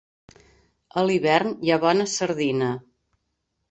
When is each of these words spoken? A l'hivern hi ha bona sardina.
A 1.01 1.05
l'hivern 1.09 1.55
hi 1.69 1.77
ha 1.77 1.81
bona 1.87 2.11
sardina. 2.19 2.75